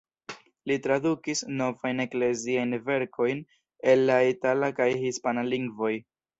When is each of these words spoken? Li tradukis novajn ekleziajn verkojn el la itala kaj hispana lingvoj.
Li 0.69 0.77
tradukis 0.85 1.43
novajn 1.59 2.01
ekleziajn 2.07 2.75
verkojn 2.89 3.45
el 3.95 4.05
la 4.13 4.19
itala 4.33 4.73
kaj 4.83 4.91
hispana 5.07 5.49
lingvoj. 5.55 5.97